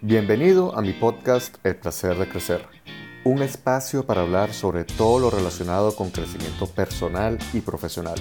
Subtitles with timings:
[0.00, 2.64] Bienvenido a mi podcast El placer de crecer,
[3.24, 8.14] un espacio para hablar sobre todo lo relacionado con crecimiento personal y profesional.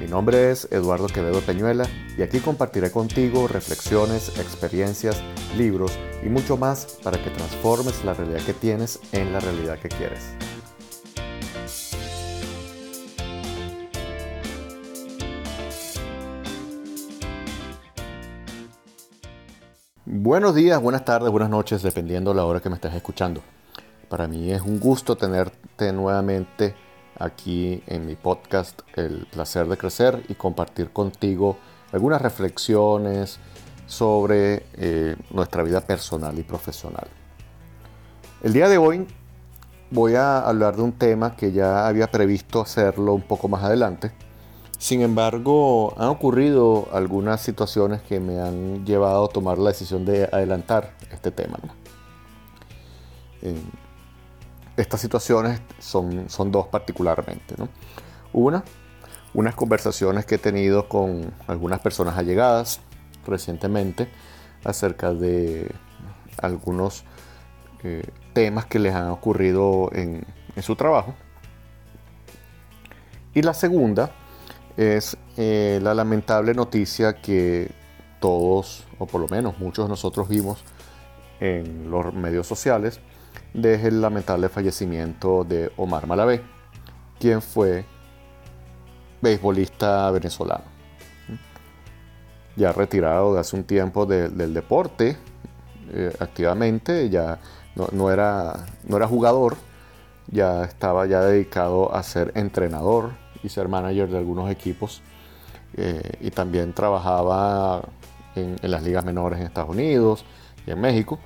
[0.00, 5.22] Mi nombre es Eduardo Quevedo Peñuela y aquí compartiré contigo reflexiones, experiencias,
[5.58, 5.92] libros
[6.24, 10.47] y mucho más para que transformes la realidad que tienes en la realidad que quieres.
[20.28, 23.40] Buenos días, buenas tardes, buenas noches, dependiendo la hora que me estés escuchando.
[24.10, 26.74] Para mí es un gusto tenerte nuevamente
[27.18, 31.56] aquí en mi podcast El placer de crecer y compartir contigo
[31.92, 33.38] algunas reflexiones
[33.86, 37.08] sobre eh, nuestra vida personal y profesional.
[38.42, 39.06] El día de hoy
[39.90, 44.12] voy a hablar de un tema que ya había previsto hacerlo un poco más adelante
[44.78, 50.28] sin embargo, han ocurrido algunas situaciones que me han llevado a tomar la decisión de
[50.32, 51.58] adelantar este tema.
[53.42, 53.60] Eh,
[54.76, 57.56] estas situaciones son, son dos particularmente.
[58.32, 58.62] Una,
[59.34, 62.80] unas conversaciones que he tenido con algunas personas allegadas
[63.26, 64.08] recientemente
[64.62, 65.74] acerca de
[66.40, 67.04] algunos
[67.82, 70.24] eh, temas que les han ocurrido en,
[70.54, 71.16] en su trabajo.
[73.34, 74.12] Y la segunda,
[74.78, 77.72] es eh, la lamentable noticia que
[78.20, 80.62] todos, o por lo menos muchos de nosotros vimos
[81.40, 83.00] en los medios sociales,
[83.52, 86.42] de el lamentable fallecimiento de Omar Malavé,
[87.18, 87.84] quien fue
[89.20, 90.64] beisbolista venezolano.
[92.54, 95.16] Ya retirado de hace un tiempo del deporte,
[95.90, 97.40] eh, activamente, ya
[97.74, 99.56] no, era, no era jugador,
[100.28, 103.10] ya estaba ya dedicado a ser entrenador
[103.42, 105.02] y ser manager de algunos equipos.
[105.76, 107.82] Eh, y también trabajaba
[108.34, 110.24] en, las ligas menores en Estados Unidos
[110.66, 111.18] y en México.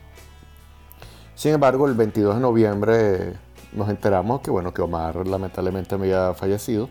[1.34, 3.32] Sin embargo, el 22 de noviembre
[3.72, 6.88] nos enteramos que, bueno, que Omar lamentablemente había fallecido.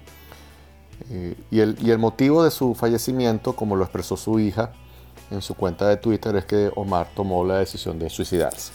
[1.09, 4.71] Eh, y, el, y el motivo de su fallecimiento, como lo expresó su hija
[5.29, 8.73] en su cuenta de Twitter, es que Omar tomó la decisión de suicidarse.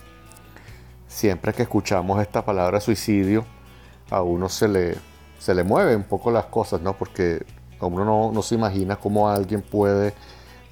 [1.08, 3.44] Siempre que escuchamos esta palabra suicidio,
[4.10, 4.96] a uno se le,
[5.38, 6.96] se le mueven un poco las cosas, ¿no?
[6.96, 7.44] Porque
[7.80, 10.14] uno no, se imagina cómo alguien puede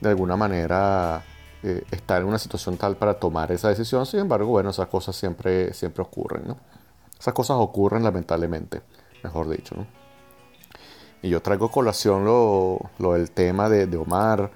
[0.00, 1.22] de alguna manera
[1.62, 4.06] eh, estar en una situación tal para tomar esa decisión.
[4.06, 6.56] Sin embargo, bueno, esas cosas siempre, siempre ocurren, ¿no?
[7.18, 8.82] Esas cosas ocurren lamentablemente,
[9.22, 9.86] mejor dicho, ¿no?
[11.22, 14.50] Y yo traigo colación lo, del tema de, Omar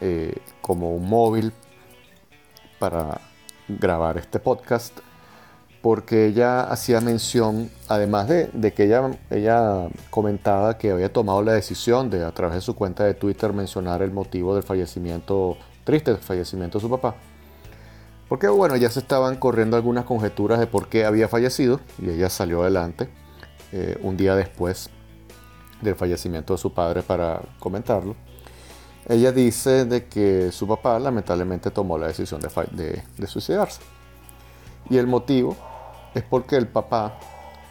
[0.00, 1.52] eh, como un móvil
[2.80, 3.20] para
[3.68, 4.98] grabar este podcast
[5.84, 12.08] porque ella hacía mención, además de, que ella, ella comentaba que había tomado la decisión
[12.08, 16.78] de a través de su cuenta de Twitter mencionar el motivo del fallecimiento, triste fallecimiento
[16.78, 17.16] de su papá.
[18.30, 22.30] Porque bueno, ya se estaban corriendo algunas conjeturas de por qué había fallecido y ella
[22.30, 23.10] salió adelante
[23.70, 24.88] eh, un día después
[25.82, 28.16] del fallecimiento de su padre para comentarlo.
[29.06, 33.82] Ella dice de que su papá lamentablemente tomó la decisión de, de suicidarse.
[34.88, 35.54] Y el motivo
[36.14, 37.18] es porque el papá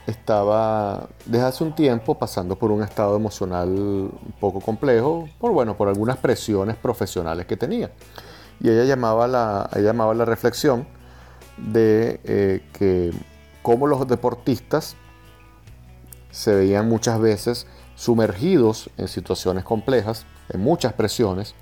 [0.05, 5.77] estaba desde hace un tiempo pasando por un estado emocional un poco complejo, por bueno,
[5.77, 7.91] por algunas presiones profesionales que tenía.
[8.59, 10.85] Y ella llamaba la, llamaba la reflexión
[11.57, 13.11] de eh, que
[13.61, 14.95] cómo los deportistas
[16.31, 21.55] se veían muchas veces sumergidos en situaciones complejas, en muchas presiones,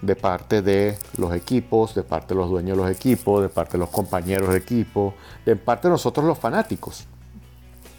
[0.00, 3.72] de parte de los equipos, de parte de los dueños de los equipos, de parte
[3.72, 7.06] de los compañeros de equipo, de parte de nosotros los fanáticos.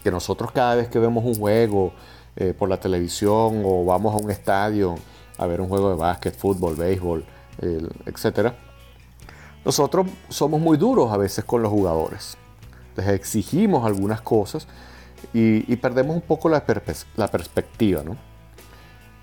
[0.04, 1.94] Que nosotros cada vez que vemos un juego
[2.36, 4.96] eh, por la televisión o vamos a un estadio
[5.38, 7.26] a ver un juego de básquet, fútbol, béisbol,
[8.06, 8.54] etc.
[9.64, 12.38] Nosotros somos muy duros a veces con los jugadores.
[12.96, 14.68] Les exigimos algunas cosas
[15.34, 16.64] y, perdemos un poco la,
[17.16, 18.16] la perspectiva, ¿no?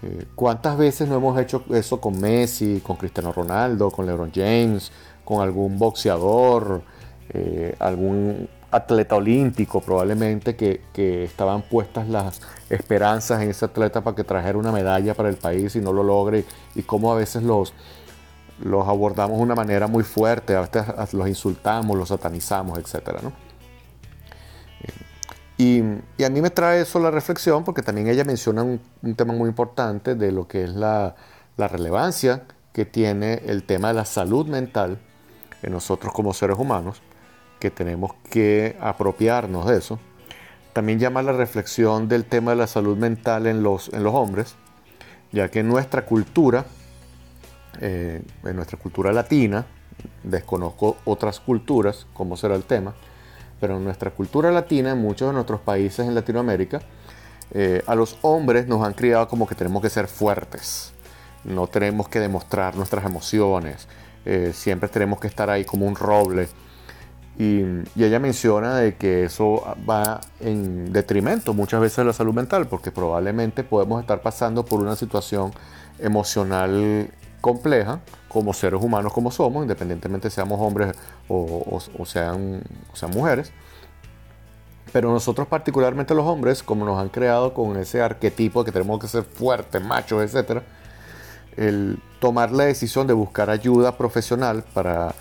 [0.02, 4.90] Eh, ¿Cuántas veces no hemos hecho eso con Messi, con Cristiano Ronaldo, con LeBron James,
[5.25, 6.82] con algún boxeador,
[7.31, 10.81] eh, algún atleta olímpico probablemente que,
[11.25, 12.40] estaban puestas las
[12.70, 16.02] esperanzas en ese atleta para que trajera una medalla para el país y no lo
[16.02, 16.44] logre
[16.75, 17.75] y cómo a veces los,
[18.64, 23.22] los abordamos de una manera muy fuerte, a veces los insultamos, los satanizamos, etc.
[23.22, 23.32] ¿no?
[25.62, 25.81] Y,
[26.25, 28.81] a mí me trae eso la reflexión porque también ella menciona un,
[29.14, 31.14] tema muy importante de lo que es la,
[31.56, 32.43] relevancia
[32.73, 34.99] que tiene el tema de la salud mental
[35.62, 37.00] en nosotros como seres humanos,
[37.61, 40.00] que tenemos que apropiarnos de eso.
[40.73, 44.56] También llama la reflexión del tema de la salud mental en los, en los hombres,
[45.31, 46.64] ya que en nuestra cultura,
[47.81, 49.64] eh, en nuestra cultura latina,
[50.23, 52.94] Desconozco otras culturas, cómo será el tema,
[53.62, 56.81] pero en nuestra cultura latina, en muchos de nuestros países en Latinoamérica,
[57.53, 60.93] eh, a los hombres nos han criado como que tenemos que ser fuertes,
[61.44, 63.87] no tenemos que demostrar nuestras emociones,
[64.25, 66.49] eh, siempre tenemos que estar ahí como un roble.
[67.38, 67.62] Y,
[67.97, 72.91] ella menciona de que eso va en detrimento muchas veces de la salud mental, porque
[72.91, 75.53] probablemente podemos estar pasando por una situación
[76.00, 77.09] emocional
[77.42, 80.96] compleja, como seres humanos como somos, independientemente seamos hombres
[81.28, 83.52] o, sean, o sean mujeres.
[84.92, 88.98] Pero nosotros particularmente los hombres, como nos han creado con ese arquetipo de que tenemos
[89.00, 90.62] que ser fuertes, machos, etc.,
[91.56, 95.14] el tomar la decisión de buscar ayuda profesional para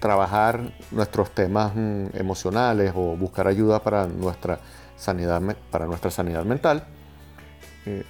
[0.00, 4.58] trabajar nuestros temas mm, emocionales o buscar ayuda para nuestra
[4.96, 6.84] sanidad, para nuestra sanidad mental,
[7.86, 8.04] eh,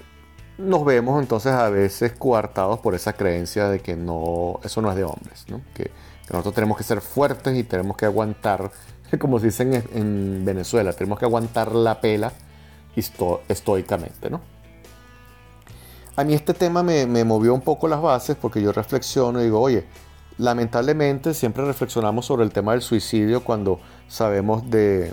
[0.59, 4.97] nos vemos entonces a veces coartados por esa creencia de que no, eso no es
[4.97, 5.91] de hombres, que,
[6.31, 8.71] nosotros tenemos que ser fuertes y tenemos que aguantar,
[9.21, 12.33] como se dice en, Venezuela, tenemos que aguantar la pela
[13.49, 14.31] estoicamente.
[14.31, 14.41] ¿no?
[16.17, 19.45] A mí este tema me, me movió un poco las bases porque yo reflexiono y
[19.45, 19.85] digo, oye,
[20.39, 25.12] lamentablemente siempre reflexionamos sobre el tema del suicidio cuando sabemos de,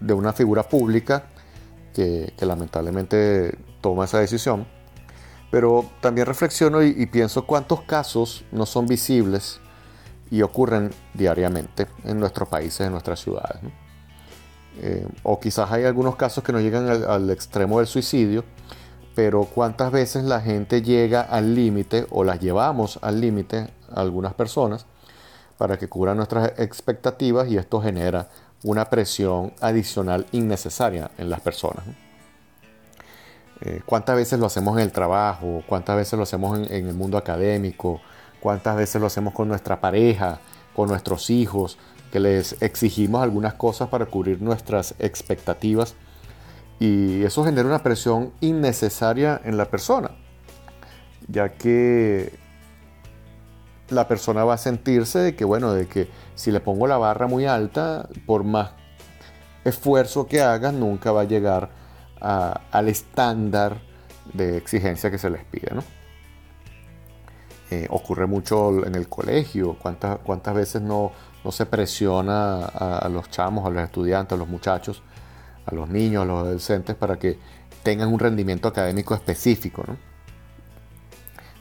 [0.00, 1.26] de una figura pública
[1.94, 4.66] que, lamentablemente toma esa decisión.
[5.50, 9.60] Pero también reflexiono y, pienso cuántos casos no son visibles
[10.30, 13.56] y ocurren diariamente en nuestros países, en nuestras ciudades.
[14.80, 18.44] Eh, o quizás hay algunos casos que no llegan al, extremo del suicidio,
[19.14, 24.34] pero cuántas veces la gente llega al límite o las llevamos al límite a algunas
[24.34, 24.86] personas
[25.56, 28.28] para que cubran nuestras expectativas y esto genera
[28.62, 31.84] una presión adicional innecesaria en las personas.
[33.60, 35.62] Eh, ¿Cuántas veces lo hacemos en el trabajo?
[35.66, 38.00] ¿Cuántas veces lo hacemos en, el mundo académico?
[38.40, 40.40] ¿Cuántas veces lo hacemos con nuestra pareja,
[40.74, 41.78] con nuestros hijos,
[42.12, 45.94] que les exigimos algunas cosas para cubrir nuestras expectativas?
[46.78, 50.12] Y eso genera una presión innecesaria en la persona,
[51.26, 52.38] ya que
[53.88, 57.26] la persona va a sentirse de que, bueno, de que si le pongo la barra
[57.26, 58.70] muy alta, por más
[59.64, 61.70] esfuerzo que haga, nunca va a llegar
[62.20, 63.78] al estándar
[64.32, 65.82] de exigencia que se les pide, ¿no?
[67.70, 71.12] Eh, ocurre mucho en el colegio, cuántas, cuántas veces no,
[71.50, 75.02] se presiona a, los chamos, a los estudiantes, a los muchachos,
[75.66, 77.38] a los niños, a los adolescentes para que
[77.82, 79.96] tengan un rendimiento académico específico, ¿no?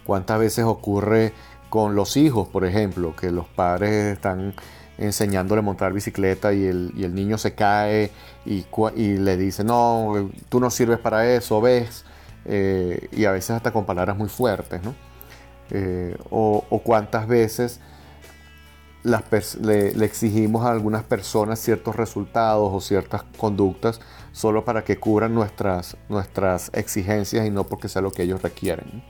[0.06, 1.34] Cuántas veces ocurre
[1.70, 4.54] con los hijos, por ejemplo, que los padres están
[4.98, 8.12] enseñándole a montar bicicleta y el, niño se cae
[8.46, 8.66] y,
[9.18, 12.06] le dice, no, tú no sirves para eso, ves,
[12.46, 14.96] eh, y a veces hasta con palabras muy fuertes, ¿no?
[15.70, 17.82] Eh, o, cuántas veces
[19.04, 24.00] le, exigimos a algunas personas ciertos resultados o ciertas conductas
[24.32, 29.04] solo para que cubran nuestras, nuestras exigencias y no porque sea lo que ellos requieren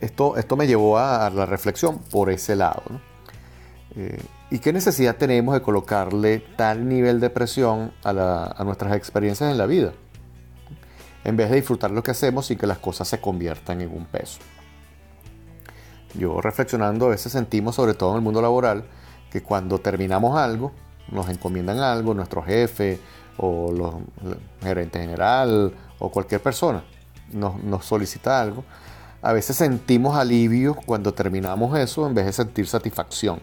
[0.00, 2.82] esto, esto me llevó a, la reflexión por ese lado.
[3.96, 9.58] Eh, ¿Y qué necesidad tenemos de colocarle tal nivel de presión a, nuestras experiencias en
[9.58, 9.92] la vida?
[11.24, 14.06] En vez de disfrutar lo que hacemos y que las cosas se conviertan en un
[14.06, 14.40] peso.
[16.14, 18.84] Yo reflexionando a veces sentimos, sobre todo en el mundo laboral,
[19.30, 20.72] que cuando terminamos algo,
[21.08, 22.98] nos encomiendan algo, nuestro jefe
[23.36, 23.94] o los
[24.60, 26.82] gerente general o cualquier persona
[27.32, 28.64] nos, nos solicita algo,
[29.22, 33.40] a veces sentimos alivio cuando terminamos eso en vez de sentir satisfacción.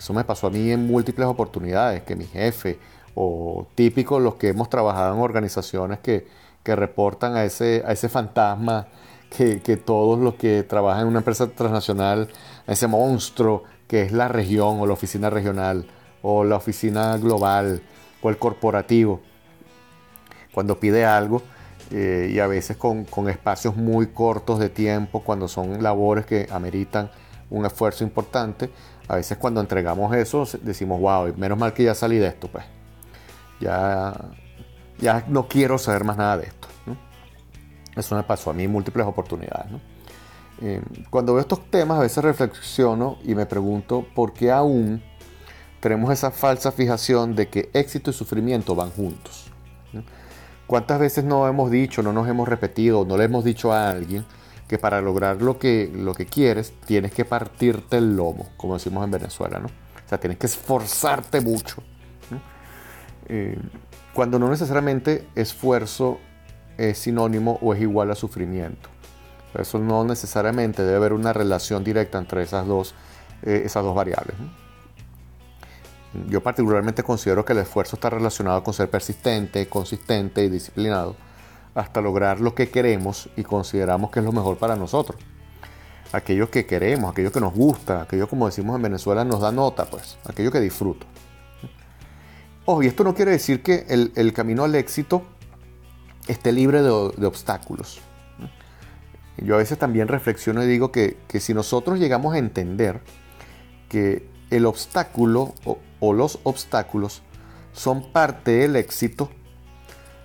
[0.00, 2.78] Eso me pasó a mí en múltiples oportunidades, que mi jefe
[3.14, 6.26] o típicos los que hemos trabajado en organizaciones que,
[6.64, 8.86] reportan a ese, a ese fantasma
[9.28, 12.28] que, todos los que trabajan en una empresa transnacional,
[12.66, 15.84] a ese monstruo que es la región o la oficina regional
[16.22, 17.82] o la oficina global
[18.22, 19.20] o el corporativo,
[20.54, 21.42] cuando pide algo,
[21.90, 27.10] eh, y a veces con, espacios muy cortos de tiempo, cuando son labores que ameritan
[27.50, 28.70] un esfuerzo importante.
[29.10, 32.64] A veces cuando entregamos eso decimos, wow, menos mal que ya salí de esto, pues.
[33.60, 34.14] Ya,
[35.00, 36.68] ya no quiero saber más nada de esto.
[37.96, 39.72] Eso me pasó a mí en múltiples oportunidades.
[40.62, 45.02] Eh, cuando veo estos temas a veces reflexiono y me pregunto por qué aún
[45.80, 49.50] tenemos esa falsa fijación de que éxito y sufrimiento van juntos.
[50.68, 54.24] ¿Cuántas veces no hemos dicho, no nos hemos repetido, no le hemos dicho a alguien
[54.70, 59.04] que para lograr lo que, lo que quieres tienes que partirte el lomo, como decimos
[59.04, 59.66] en Venezuela, ¿no?
[59.66, 61.82] O sea, tienes que esforzarte mucho.
[63.26, 63.58] Eh,
[64.14, 66.20] cuando no necesariamente esfuerzo
[66.78, 68.88] es sinónimo o es igual a sufrimiento.
[69.58, 72.94] Eso no necesariamente debe haber una relación directa entre esas dos,
[73.42, 74.36] eh, esas dos variables.
[76.28, 81.16] Yo particularmente considero que el esfuerzo está relacionado con ser persistente, consistente y disciplinado
[81.74, 85.20] hasta lograr lo que queremos y consideramos que es lo mejor para nosotros.
[86.12, 89.84] Aquello que queremos, aquello que nos gusta, aquello como decimos en Venezuela nos da nota,
[89.84, 91.06] pues, aquello que disfruto.
[92.64, 95.22] Ojo, y esto no quiere decir que el, camino al éxito
[96.26, 98.00] esté libre de, obstáculos.
[99.38, 103.00] Yo a veces también reflexiono y digo que, si nosotros llegamos a entender
[103.88, 105.54] que el obstáculo
[106.00, 107.22] o los obstáculos
[107.72, 109.30] son parte del éxito,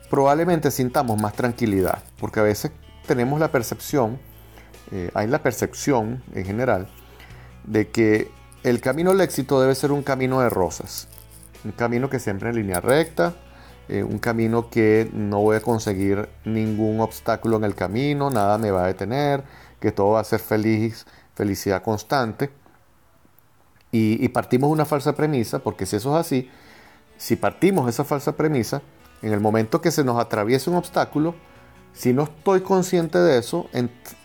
[0.10, 2.72] probablemente sintamos más tranquilidad, porque a veces
[3.08, 4.20] tenemos la percepción,
[4.92, 6.88] eh, hay la percepción en general,
[7.64, 8.32] de que
[8.64, 11.08] el camino al éxito debe ser un camino de rosas,
[11.64, 13.36] un camino que siempre en línea recta,
[13.88, 18.72] eh, un camino que no voy a conseguir ningún obstáculo en el camino, nada me
[18.72, 19.44] va a detener,
[19.80, 22.50] que todo va a ser feliz, felicidad constante.
[23.92, 26.50] Y, partimos una falsa premisa, porque si eso es así,
[27.18, 28.82] si partimos esa falsa premisa,
[29.26, 31.34] en el momento que se nos atraviese un obstáculo,
[31.94, 33.68] si no estoy consciente de eso,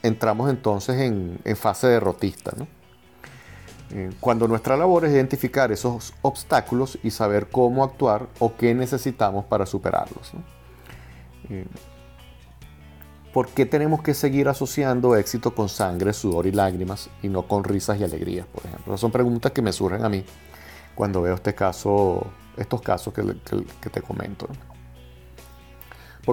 [0.02, 2.52] entramos entonces en, fase derrotista.
[3.92, 9.46] Eh, cuando nuestra labor es identificar esos obstáculos y saber cómo actuar o qué necesitamos
[9.46, 10.32] para superarlos.
[11.48, 11.64] Eh,
[13.32, 17.64] ¿Por qué tenemos que seguir asociando éxito con sangre, sudor y lágrimas y no con
[17.64, 18.98] risas y alegrías, por ejemplo?
[18.98, 20.26] son preguntas que me surgen a mí
[20.94, 22.26] cuando veo este caso,
[22.58, 23.22] estos casos que,
[23.88, 24.46] te comento.
[24.46, 24.69] ¿Por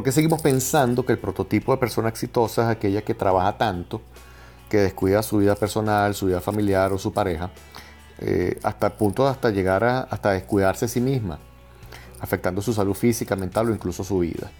[0.03, 4.01] qué seguimos pensando que el prototipo de persona exitosa es aquella que trabaja tanto,
[4.69, 7.51] que descuida su vida personal, su vida familiar o su pareja,
[8.19, 11.39] eh, hasta el punto de hasta llegar a hasta descuidarse a sí misma,
[12.19, 14.51] afectando su salud física, mental o incluso su vida?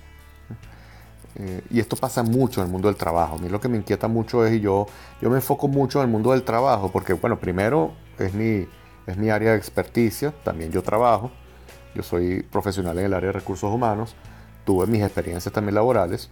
[1.39, 3.35] Eh, y esto pasa mucho en el mundo del trabajo.
[3.35, 4.87] A mí lo que me inquieta mucho es, y yo,
[5.21, 8.67] yo me enfoco mucho en el mundo del trabajo, porque, bueno, primero es mi,
[9.05, 11.31] es mi área de experticia, también yo trabajo,
[11.93, 14.15] yo soy profesional en el área de recursos humanos,
[14.67, 16.29] tuve mis experiencias también laborales.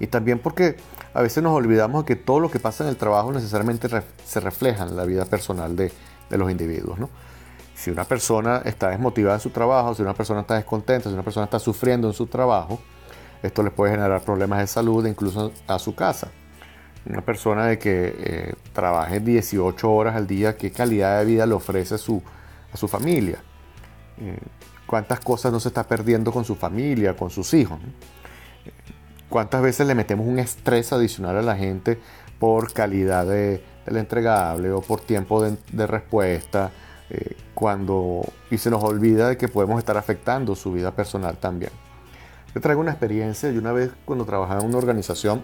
[0.00, 0.76] Y también porque
[1.12, 3.88] a veces nos olvidamos de que todo lo que pasa en el trabajo necesariamente
[4.24, 5.92] se refleja en la vida personal de,
[6.30, 6.98] los individuos.
[7.74, 11.22] Si una persona está desmotivada en su trabajo, si una persona está descontenta, si una
[11.22, 12.80] persona está sufriendo en su trabajo,
[13.42, 16.28] esto le puede generar problemas de salud incluso a su casa.
[17.04, 21.54] Una persona de que eh, trabaje 18 horas al día, ¿qué calidad de vida le
[21.54, 22.22] ofrece su,
[22.72, 23.38] a su familia?
[24.18, 24.38] Eh,
[24.86, 27.78] cuántas cosas no se está perdiendo con su familia, con sus hijos.
[29.28, 31.98] Cuántas veces le metemos un estrés adicional a la gente
[32.38, 36.70] por calidad de, del entregable o por tiempo de, respuesta,
[37.10, 41.72] eh, cuando y se nos olvida de que podemos estar afectando su vida personal también.
[42.54, 45.42] Yo traigo una experiencia y una vez cuando trabajaba en una organización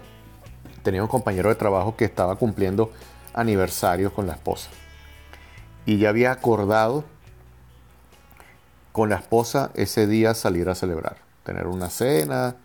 [0.81, 2.91] tenía un compañero de trabajo que estaba cumpliendo
[3.33, 4.69] aniversarios con la esposa
[5.85, 7.03] y ya había acordado
[8.93, 12.55] con la esposa ese día salir a celebrar, tener una cena,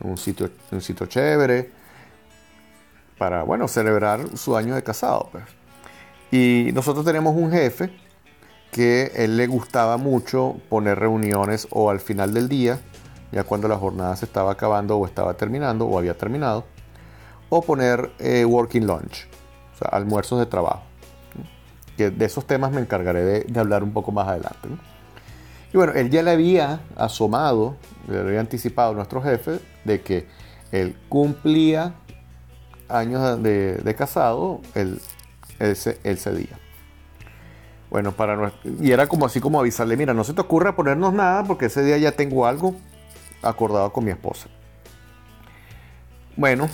[0.00, 1.72] un sitio, un sitio chévere,
[3.16, 5.30] para, bueno, celebrar su año de casado.
[5.32, 5.44] Pues.
[6.30, 7.90] Y nosotros tenemos un jefe
[8.70, 12.78] que él le gustaba mucho poner reuniones o al final del día,
[13.32, 16.66] ya cuando la jornada se estaba acabando o estaba terminando o había terminado,
[17.48, 19.26] o poner eh, working lunch,
[19.74, 20.82] o sea, almuerzos de trabajo.
[21.96, 24.68] Que de esos temas me encargaré de, de hablar un poco más adelante.
[25.72, 27.76] Y bueno, él ya le había asomado,
[28.08, 30.26] le había anticipado a nuestro jefe de que
[30.72, 31.94] él cumplía
[32.88, 35.00] años de, casado el,
[35.58, 36.58] ese, ese, día.
[37.90, 41.44] Bueno, para y era como así como avisarle, mira, no se te ocurra ponernos nada
[41.44, 42.74] porque ese día ya tengo algo
[43.42, 44.48] acordado con mi esposa.
[46.36, 46.68] Bueno,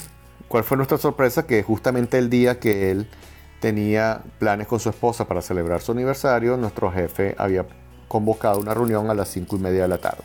[0.46, 1.46] ¿cuál fue nuestra sorpresa?
[1.46, 3.08] Que justamente el día que él
[3.60, 7.64] tenía planes con su esposa para celebrar su aniversario, nuestro jefe había
[8.08, 10.24] convocado una reunión a las 5 y media de la tarde.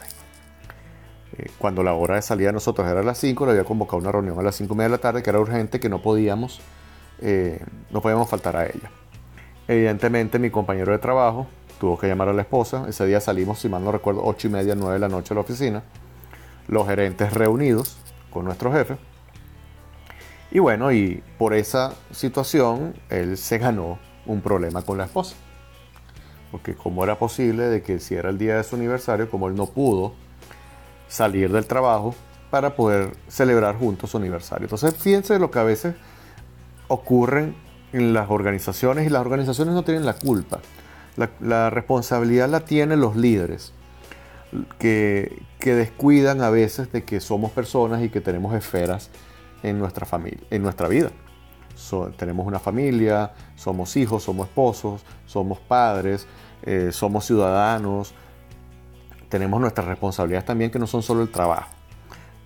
[1.38, 3.98] Eh, cuando la hora de salida de nosotros era a las 5, le había convocado
[3.98, 6.02] una reunión a las 5 y media de la tarde que era urgente, que no
[6.02, 6.62] podíamos,
[7.22, 8.92] eh, no podíamos faltar a ella.
[9.68, 11.48] Evidentemente mi compañero de trabajo
[11.80, 12.86] tuvo que llamar a la esposa.
[12.88, 15.36] Ese día salimos, si mal no recuerdo, 8 y media, 9 de la noche a
[15.36, 15.84] la oficina.
[16.68, 17.98] Los gerentes reunidos
[18.32, 18.98] con nuestro jefe.
[20.52, 25.36] Y bueno, y por esa situación él se ganó un problema con la esposa
[26.52, 29.56] porque cómo era posible de que si era el día de su aniversario, como él
[29.56, 30.14] no pudo
[31.08, 32.16] salir del trabajo
[32.50, 34.66] para poder celebrar juntos su aniversario.
[34.66, 35.96] Entonces, fíjense lo que a veces
[36.88, 37.54] ocurre
[37.94, 40.60] en las organizaciones y las organizaciones no tienen la culpa.
[41.42, 43.74] La, responsabilidad la tienen los líderes
[44.78, 49.10] que, que, descuidan a veces de que somos personas y que tenemos esferas
[49.62, 51.12] en nuestra familia, en nuestra vida.
[52.18, 56.28] Tenemos una familia, somos hijos, somos esposos, somos padres,
[56.64, 58.14] eh, somos ciudadanos,
[59.30, 61.70] tenemos nuestras responsabilidades también que no son solo el trabajo.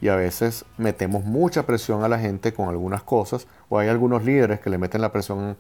[0.02, 4.24] Y a veces metemos mucha presión a la gente con algunas cosas, o hay algunos
[4.24, 5.56] líderes que le meten la presión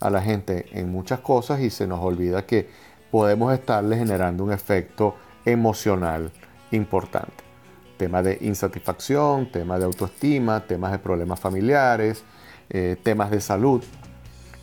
[0.00, 2.70] a la gente en muchas cosas y se nos olvida que
[3.10, 6.30] podemos estarle generando un efecto emocional
[6.70, 7.44] importante.
[7.96, 12.22] Temas de insatisfacción, temas de autoestima, temas de problemas familiares,
[12.70, 13.82] eh, temas de salud,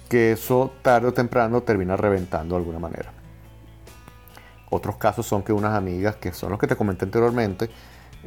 [0.10, 3.12] que eso tarde o temprano termina reventando de alguna manera.
[4.70, 7.70] Otros casos son que unas amigas, que son los que te comenté anteriormente,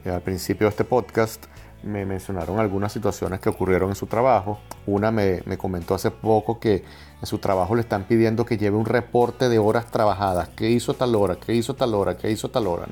[0.05, 1.47] eh, al principio de este podcast,
[1.83, 4.59] me mencionaron algunas situaciones que ocurrieron en su trabajo.
[4.87, 6.85] Una me, comentó hace poco que
[7.21, 10.49] en su trabajo le están pidiendo que lleve un reporte de horas trabajadas.
[10.51, 11.37] ¿Qué hizo tal hora?
[11.37, 12.17] ¿Qué hizo tal hora?
[12.17, 12.87] ¿Qué hizo tal hora?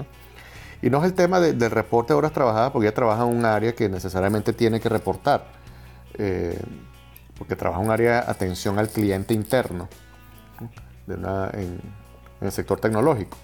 [0.83, 3.45] Y no es el tema del reporte de horas trabajadas porque ella trabaja en un
[3.45, 5.56] área que necesariamente tiene que reportar.
[6.19, 6.59] Eh,
[7.39, 9.89] porque trabaja un área de atención al cliente interno
[11.09, 11.81] en
[12.41, 13.37] el sector tecnológico.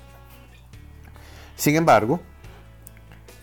[1.57, 2.21] Sin embargo,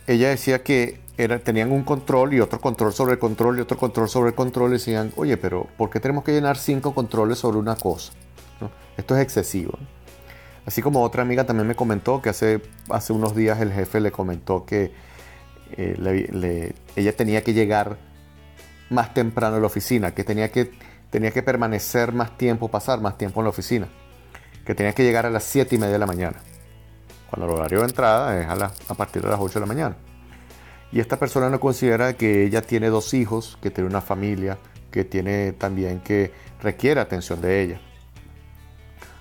[0.06, 1.00] ella decía que
[1.44, 4.70] tenían un control y otro control sobre el control y otro control sobre el control
[4.70, 8.12] y decían, oye, pero ¿por qué tenemos que llenar cinco controles sobre una cosa?
[8.96, 9.78] Esto es excesivo.
[10.66, 14.12] Así como otra amiga también me comentó que hace, hace unos días el jefe le
[14.12, 14.92] comentó que
[15.76, 17.96] eh, ella tenía que llegar
[18.90, 20.72] más temprano a la oficina, que tenía, que
[21.10, 23.88] tenía que permanecer más tiempo, pasar más tiempo en la oficina,
[24.64, 26.36] que tenía que llegar a las 7 y media de la mañana,
[27.30, 29.96] cuando el horario de entrada es a, a partir de las 8 de la mañana.
[30.92, 34.58] Y esta persona no considera que ella tiene dos hijos, que tiene una familia,
[34.90, 37.80] que tiene también que requiere atención de ella.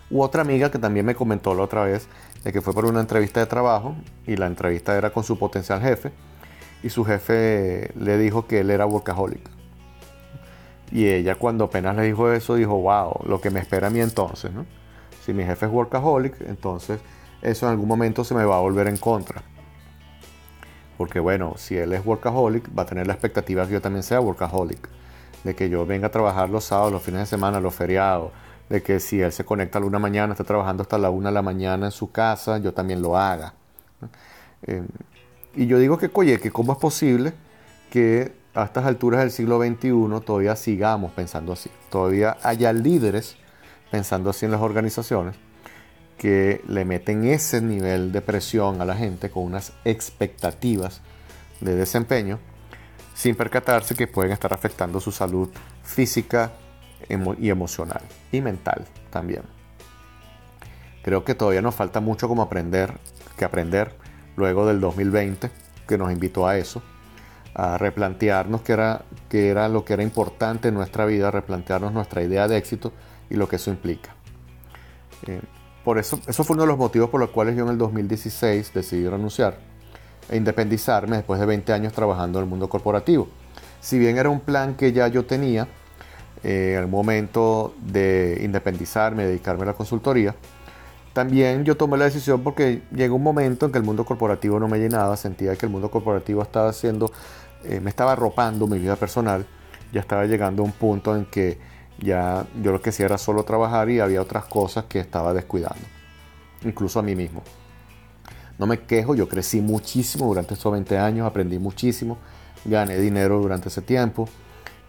[0.09, 2.07] U otra amiga que también me comentó la otra vez
[2.43, 3.95] de que fue por una entrevista de trabajo
[4.25, 6.11] y la entrevista era con su potencial jefe
[6.81, 9.58] y su jefe le dijo que él era workaholic.
[10.91, 14.01] Y ella cuando apenas le dijo eso dijo, wow, lo que me espera a mí
[14.01, 14.65] entonces, ¿no?
[15.25, 16.99] Si mi jefe es workaholic, entonces
[17.41, 19.43] eso en algún momento se me va a volver en contra.
[20.97, 24.19] Porque bueno, si él es workaholic, va a tener la expectativa que yo también sea
[24.19, 24.89] workaholic.
[25.43, 28.31] De que yo venga a trabajar los sábados, los fines de semana, los feriados.
[28.67, 31.29] De que si él se conecta a la una mañana, está trabajando hasta la una
[31.29, 33.53] de la mañana en su casa, yo también lo haga.
[34.63, 34.83] Eh,
[35.55, 37.33] y yo digo que, oye, que cómo es posible
[37.89, 41.69] que a estas alturas del siglo XXI todavía sigamos pensando así.
[41.89, 43.37] Todavía haya líderes
[43.91, 45.35] pensando así en las organizaciones
[46.17, 51.01] que le meten ese nivel de presión a la gente con unas expectativas
[51.61, 52.39] de desempeño
[53.15, 55.49] sin percatarse que pueden estar afectando su salud
[55.83, 56.51] física
[57.07, 59.43] y emocional y mental también.
[61.03, 62.93] Creo que todavía nos falta mucho como aprender,
[63.37, 63.95] que aprender
[64.35, 65.49] luego del 2020
[65.87, 66.81] que nos invitó a eso,
[67.53, 72.23] a replantearnos qué era, qué era lo que era importante en nuestra vida, replantearnos nuestra
[72.23, 72.93] idea de éxito
[73.29, 74.15] y lo que eso implica.
[75.27, 75.41] Eh,
[75.83, 78.73] por eso, eso fue uno de los motivos por los cuales yo en el 2016
[78.73, 79.57] decidí renunciar
[80.29, 83.27] e independizarme después de 20 años trabajando en el mundo corporativo.
[83.81, 85.67] Si bien era un plan que ya yo tenía,
[86.43, 90.35] eh, en el momento de independizarme, dedicarme a la consultoría,
[91.13, 94.67] también yo tomé la decisión porque llegó un momento en que el mundo corporativo no
[94.67, 97.11] me llenaba, sentía que el mundo corporativo estaba haciendo,
[97.63, 99.45] eh, me estaba arropando mi vida personal,
[99.91, 101.57] ya estaba llegando a un punto en que
[101.97, 105.81] ya yo lo que hacía era solo trabajar y había otras cosas que estaba descuidando,
[106.63, 107.41] incluso a mí mismo.
[108.57, 112.17] No me quejo, yo crecí muchísimo durante estos 20 años, aprendí muchísimo,
[112.65, 114.27] gané dinero durante ese tiempo,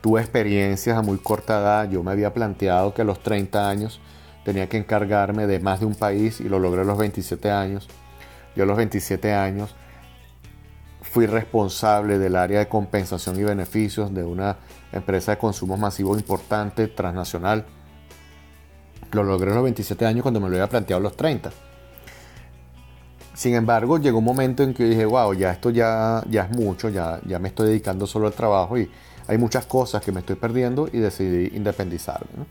[0.01, 4.01] tuve experiencias a muy corta edad, yo me había planteado que a los 30 años
[4.45, 7.89] tenía que encargarme de más de un país y lo logré a los 27 años.
[8.57, 9.75] Yo a los 27 años
[11.03, 14.57] fui responsable del área de compensación y beneficios de una
[14.93, 17.67] empresa de consumo masivo importante, transnacional.
[19.13, 21.51] Lo logré a los 27 años cuando me lo había planteado a los 30.
[23.35, 26.91] Sin embargo, llegó un momento en que dije, wow, ya esto ya, ya es mucho,
[26.91, 28.91] ya, ya me estoy dedicando solo al trabajo y
[29.27, 32.47] hay muchas cosas que me estoy perdiendo y decidí independizarme.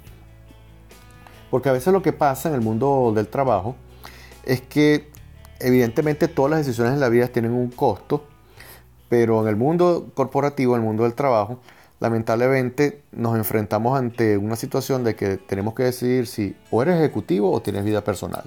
[1.49, 3.75] Porque a veces lo que pasa en el mundo del trabajo
[4.43, 5.09] es que
[5.59, 8.23] evidentemente todas las decisiones en la vida tienen un costo
[9.09, 11.59] pero en el mundo corporativo, en el mundo del trabajo,
[11.99, 17.51] lamentablemente nos enfrentamos ante una situación de que tenemos que decidir si o eres ejecutivo
[17.51, 18.43] o tienes vida personal.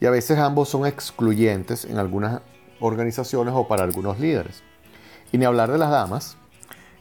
[0.00, 2.42] Y a veces ambos son excluyentes en algunas
[2.80, 4.64] organizaciones o para algunos líderes.
[5.30, 6.36] Y ni hablar de las damas,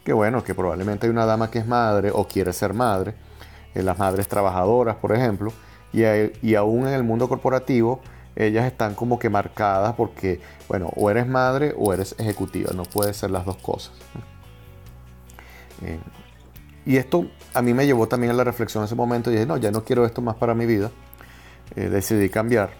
[0.05, 3.15] que bueno, que probablemente hay una dama que es madre o quiere ser madre,
[3.75, 5.53] eh, las madres trabajadoras, por ejemplo,
[5.93, 6.03] y,
[6.41, 8.01] y aún en el mundo corporativo
[8.35, 13.13] ellas están como que marcadas porque, bueno, o eres madre o eres ejecutiva, no puede
[13.13, 13.93] ser las dos cosas.
[15.83, 15.99] Eh,
[16.85, 19.45] y esto a mí me llevó también a la reflexión en ese momento y dije,
[19.45, 20.91] no, ya no quiero esto más para mi vida.
[21.75, 22.71] Eh, decidí cambiar.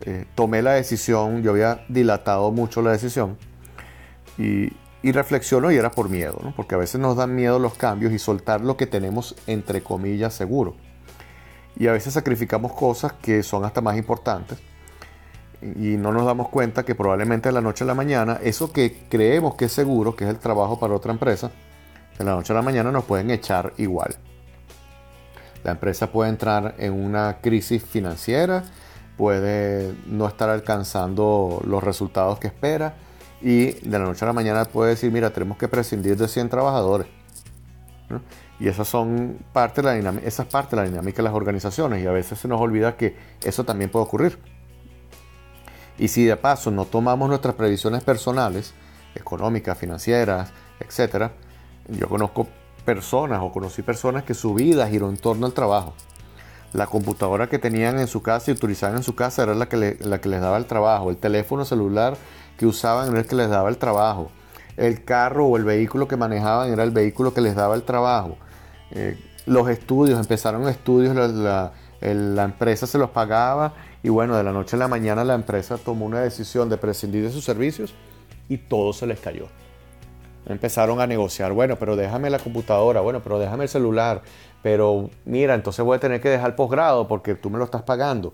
[0.00, 3.38] Eh, tomé la decisión, yo había dilatado mucho la decisión
[4.38, 6.54] y, y reflexiono y era por miedo, ¿no?
[6.54, 10.34] porque a veces nos dan miedo los cambios y soltar lo que tenemos entre comillas
[10.34, 10.74] seguro.
[11.76, 14.58] Y a veces sacrificamos cosas que son hasta más importantes
[15.60, 19.06] y no nos damos cuenta que probablemente de la noche a la mañana eso que
[19.08, 21.50] creemos que es seguro, que es el trabajo para otra empresa,
[22.18, 24.16] de la noche a la mañana nos pueden echar igual.
[25.64, 28.64] La empresa puede entrar en una crisis financiera,
[29.16, 32.94] puede no estar alcanzando los resultados que espera
[33.40, 36.48] y de la noche a la mañana puede decir, mira, tenemos que prescindir de 100
[36.48, 37.06] trabajadores.
[38.58, 42.02] Y esas son parte de la esa es parte de la dinámica de las organizaciones
[42.02, 44.38] y a veces se nos olvida que eso también puede ocurrir.
[45.98, 48.74] Y si de paso no tomamos nuestras previsiones personales,
[49.14, 51.30] económicas, financieras, etc.,
[51.88, 52.48] yo conozco
[52.84, 55.94] personas o conocí personas que su vida giró en torno al trabajo.
[56.72, 59.96] La computadora que tenían en su casa y utilizaban en su casa era la que,
[60.00, 61.10] la que les daba el trabajo.
[61.10, 62.16] El teléfono celular
[62.56, 64.30] que usaban era el que les daba el trabajo.
[64.76, 68.36] El carro o el vehículo que manejaban era el vehículo que les daba el trabajo.
[68.90, 74.52] Eh, los estudios, empezaron estudios, la, la empresa se los pagaba y bueno, de la
[74.52, 77.94] noche a la mañana la empresa tomó una decisión de prescindir de sus servicios
[78.48, 79.46] y todo se les cayó.
[80.46, 84.22] Empezaron a negociar, bueno, pero déjame la computadora, bueno, pero déjame el celular,
[84.62, 87.82] pero mira, entonces voy a tener que dejar el posgrado porque tú me lo estás
[87.82, 88.32] pagando.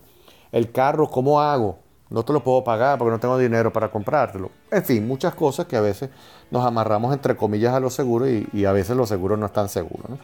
[0.51, 1.79] El carro, ¿cómo hago?
[2.12, 4.51] No te lo puedo pagar porque no tengo dinero para comprártelo.
[4.70, 6.11] En fin, muchas cosas que a veces
[6.51, 10.18] nos amarramos entre comillas a lo seguro y, a veces los seguros no están seguros.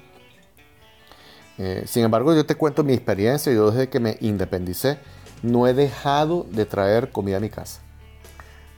[1.56, 3.52] Eh, sin embargo, yo te cuento mi experiencia.
[3.52, 4.98] Yo desde que me independicé
[5.42, 7.80] no he dejado de traer comida a mi casa.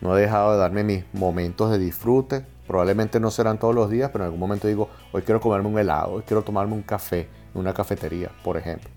[0.00, 4.10] No he dejado de darme mis momentos de disfrute, Probablemente no serán todos los días,
[4.12, 7.28] pero en algún momento digo, hoy quiero comerme un helado, hoy quiero tomarme un café
[7.52, 8.88] en una cafetería, por ejemplo.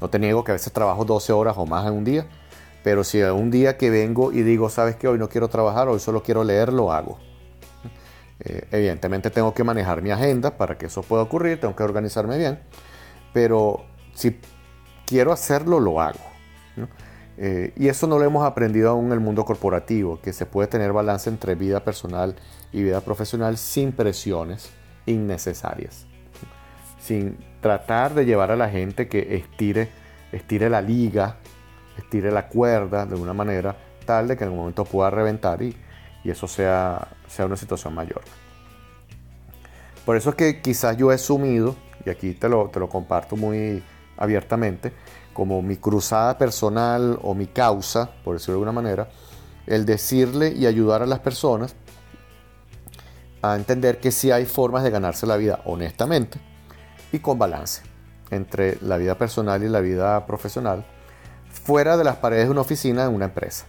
[0.00, 2.28] No te niego que a veces trabajo 12 horas o más en un día,
[2.84, 5.98] pero si un día que vengo y digo, sabes que hoy no quiero trabajar, hoy
[5.98, 7.18] solo quiero leer, lo hago.
[8.40, 12.36] Eh, evidentemente tengo que manejar mi agenda para que eso pueda ocurrir, tengo que organizarme
[12.36, 12.58] bien,
[13.32, 14.40] pero si
[15.06, 16.18] quiero hacerlo, lo hago.
[17.38, 20.66] Eh, y eso no lo hemos aprendido aún en el mundo corporativo, que se puede
[20.66, 22.34] tener balance entre vida personal
[22.72, 24.70] y vida profesional sin presiones
[25.06, 26.04] innecesarias,
[26.98, 29.88] sin tratar de llevar a la gente que estire,
[30.32, 31.38] estire la liga,
[31.98, 35.76] estire la cuerda de una manera tal de que en un momento pueda reventar y,
[36.22, 38.22] y eso sea, sea una situación mayor.
[40.04, 43.36] Por eso es que quizás yo he sumido, y aquí te lo, te lo comparto
[43.36, 43.82] muy
[44.16, 44.92] abiertamente,
[45.32, 49.08] como mi cruzada personal o mi causa, por decirlo de alguna manera,
[49.66, 51.74] el decirle y ayudar a las personas
[53.42, 56.38] a entender que sí hay formas de ganarse la vida honestamente
[57.12, 57.82] y con balance
[58.30, 60.86] entre la vida personal y la vida profesional,
[61.54, 63.66] fuera de las paredes de una oficina en una empresa.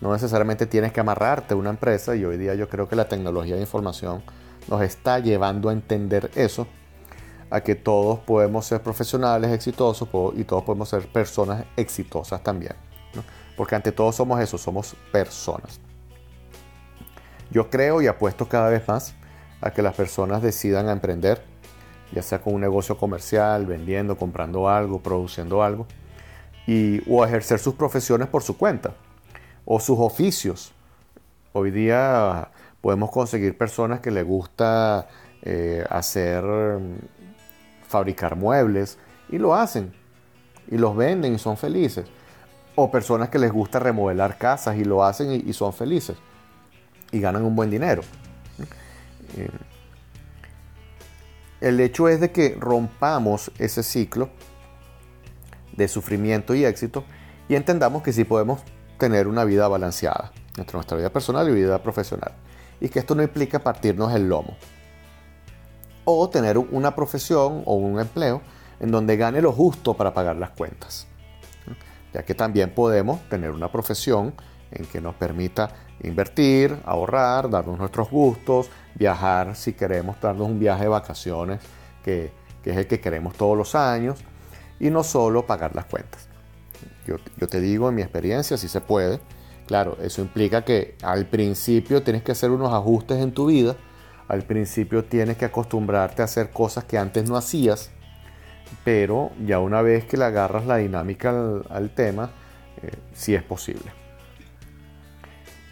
[0.00, 3.08] No necesariamente tienes que amarrarte a una empresa y hoy día yo creo que la
[3.08, 4.22] tecnología de información
[4.68, 6.66] nos está llevando a entender eso
[7.50, 12.74] a que todos podemos ser profesionales exitosos y todos podemos ser personas exitosas también.
[13.56, 15.80] Porque ante todo somos eso, somos personas.
[17.50, 19.14] Yo creo y apuesto cada vez más
[19.60, 21.42] a que las personas decidan emprender,
[22.12, 25.86] ya sea con un negocio comercial, vendiendo, comprando algo, produciendo algo,
[26.66, 28.94] y, o ejercer sus profesiones por su cuenta,
[29.64, 30.72] o sus oficios.
[31.52, 32.50] Hoy día
[32.80, 35.08] podemos conseguir personas que les gusta
[35.42, 36.44] eh, hacer
[37.88, 38.98] fabricar muebles
[39.28, 39.92] y lo hacen
[40.70, 42.06] y los venden y son felices.
[42.74, 46.16] O personas que les gusta remodelar casas y lo hacen y, son felices
[47.10, 48.02] y ganan un buen dinero.
[49.36, 49.48] Eh,
[51.60, 54.28] el hecho es de que rompamos ese ciclo
[55.76, 57.04] de sufrimiento y éxito
[57.48, 58.60] y entendamos que sí podemos
[58.98, 62.32] tener una vida balanceada entre nuestra vida personal y vida profesional.
[62.80, 64.56] Y que esto no implica partirnos el lomo
[66.04, 68.40] o tener una profesión o un empleo
[68.80, 71.06] en donde gane lo justo para pagar las cuentas.
[72.14, 74.34] Ya que también podemos tener una profesión
[74.70, 75.70] en que nos permita
[76.02, 81.60] invertir, ahorrar, darnos nuestros gustos, viajar si queremos darnos un viaje de vacaciones,
[82.04, 82.32] que,
[82.64, 84.18] es el que queremos todos los años,
[84.80, 86.28] y no solo pagar las cuentas.
[87.06, 89.20] Yo, te digo, en mi experiencia, si se puede.
[89.66, 93.76] Claro, eso implica que al principio tienes que hacer unos ajustes en tu vida
[94.28, 97.90] al principio tienes que acostumbrarte a hacer cosas que antes no hacías,
[98.84, 101.30] pero ya una vez que le agarras la dinámica
[101.70, 102.32] al, tema,
[102.82, 103.84] eh, sí es posible.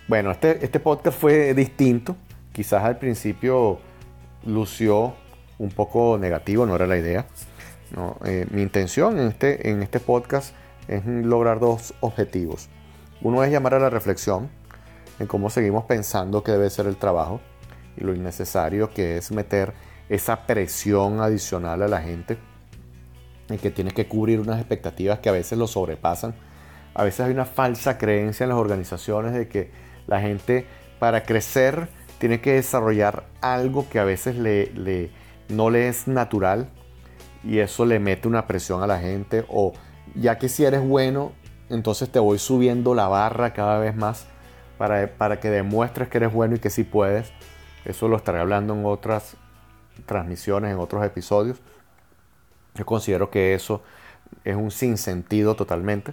[0.06, 2.16] Bueno, este, este podcast fue distinto.
[2.52, 3.80] Quizás al principio
[4.46, 5.14] lució
[5.58, 7.26] un poco negativo, no era la idea.
[8.24, 10.54] Eh, mi intención en este, en este podcast
[10.88, 12.68] es lograr dos objetivos.
[13.22, 14.50] Uno es llamar a la reflexión
[15.18, 17.40] en cómo seguimos pensando que debe ser el trabajo
[17.96, 19.72] y lo innecesario que es meter
[20.09, 22.37] esa presión adicional a la gente
[23.48, 26.35] en que tiene que cubrir unas expectativas que a veces lo sobrepasan.
[26.94, 29.70] A veces hay una falsa creencia en las organizaciones de que
[30.07, 30.66] la gente
[30.98, 35.11] para crecer tiene que desarrollar algo que a veces le,
[35.48, 36.68] no le es natural
[37.44, 39.72] y eso le mete una presión a la gente o
[40.14, 41.33] ya que si eres bueno,
[41.68, 44.26] entonces te voy subiendo la barra cada vez más
[44.78, 47.33] para, para que demuestres que eres bueno y que sí puedes.
[47.85, 49.37] Eso lo estaré hablando en otras
[50.07, 51.61] transmisiones, en otros episodios.
[52.74, 53.83] Yo considero que eso
[54.44, 56.12] es un sinsentido totalmente.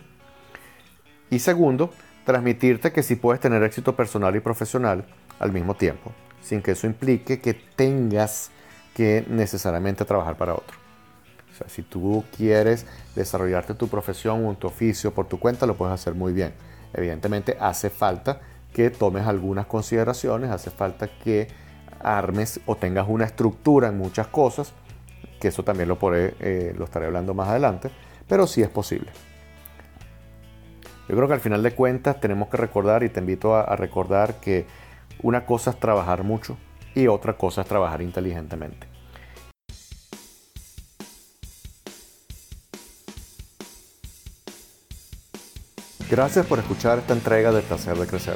[1.29, 1.91] Y segundo,
[2.25, 5.05] transmitirte que sí puedes tener éxito personal y profesional
[5.39, 8.51] al mismo tiempo, sin que eso implique que tengas
[8.93, 10.80] que necesariamente trabajar para otro.
[11.67, 16.13] Si tú quieres desarrollarte tu profesión o tu oficio por tu cuenta, lo puedes hacer
[16.13, 16.53] muy bien.
[16.93, 18.41] Evidentemente hace falta
[18.73, 21.47] que tomes algunas consideraciones, hace falta que
[21.99, 24.73] armes o tengas una estructura en muchas cosas,
[25.39, 27.89] que eso también lo, eh, lo estaré hablando más adelante,
[28.27, 29.11] pero sí es posible.
[31.09, 34.35] Yo creo que al final de cuentas tenemos que recordar y te invito a recordar
[34.35, 34.65] que
[35.21, 36.57] una cosa es trabajar mucho
[36.95, 38.90] y otra cosa es trabajar inteligentemente.
[46.11, 48.35] Gracias por escuchar esta entrega de Placer de Crecer.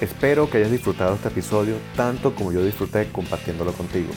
[0.00, 4.10] Espero que hayas disfrutado este episodio tanto como yo disfruté compartiéndolo contigo.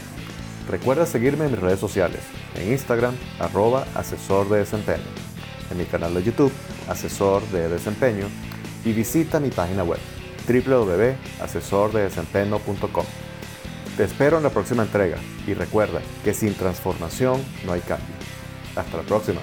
[0.68, 2.22] Recuerda seguirme en mis redes sociales,
[2.56, 5.04] en Instagram, arroba asesor de desempeño,
[5.70, 6.52] en mi canal de YouTube,
[6.88, 8.26] asesor de desempeño,
[8.84, 10.00] y visita mi página web,
[10.48, 13.06] www.asesordedesempeño.com.
[13.98, 18.16] Te espero en la próxima entrega y recuerda que sin transformación no hay cambio.
[18.76, 19.42] Hasta la próxima.